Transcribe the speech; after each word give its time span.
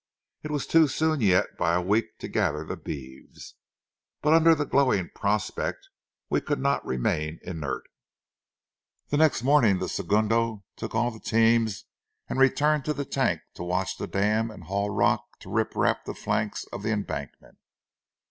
It 0.41 0.49
was 0.49 0.65
too 0.65 0.87
soon 0.87 1.21
yet 1.21 1.55
by 1.59 1.75
a 1.75 1.79
week 1.79 2.17
to 2.21 2.27
gather 2.27 2.65
the 2.65 2.75
beeves. 2.75 3.53
But 4.23 4.33
under 4.33 4.55
the 4.55 4.65
glowing 4.65 5.11
prospect, 5.13 5.89
we 6.27 6.41
could 6.41 6.59
not 6.59 6.83
remain 6.83 7.37
inert. 7.43 7.83
The 9.09 9.17
next 9.17 9.43
morning 9.43 9.77
the 9.77 9.87
segunão 9.87 10.63
took 10.75 10.95
all 10.95 11.11
the 11.11 11.19
teams 11.19 11.85
and 12.27 12.39
returned 12.39 12.83
to 12.85 12.95
the 12.95 13.05
tank 13.05 13.41
to 13.53 13.63
watch 13.63 13.97
the 13.97 14.07
dam 14.07 14.49
and 14.49 14.63
haul 14.63 14.89
rock 14.89 15.37
to 15.41 15.51
rip 15.51 15.75
rap 15.75 16.05
the 16.05 16.15
flanks 16.15 16.63
of 16.73 16.81
the 16.81 16.89
embankment. 16.89 17.59